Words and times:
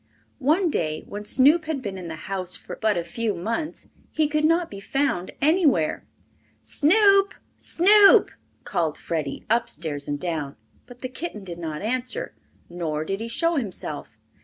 One 0.39 0.71
day, 0.71 1.03
when 1.07 1.25
Snoop 1.25 1.65
had 1.65 1.79
been 1.83 1.95
in 1.95 2.07
the 2.07 2.15
house 2.25 2.57
but 2.79 2.97
a 2.97 3.03
few 3.03 3.35
months, 3.35 3.87
he 4.11 4.27
could 4.27 4.45
not 4.45 4.71
be 4.71 4.79
found 4.79 5.29
anywhere. 5.43 6.07
"Snoop! 6.63 7.35
Snoop!" 7.55 8.31
called 8.63 8.97
Freddie, 8.97 9.45
upstairs 9.47 10.07
and 10.07 10.19
down, 10.19 10.55
but 10.87 11.01
the 11.01 11.07
kitten 11.07 11.43
did 11.43 11.59
not 11.59 11.83
answer, 11.83 12.33
nor 12.67 13.05
did 13.05 13.19
he 13.19 13.27
show 13.27 13.57
himself. 13.57 14.17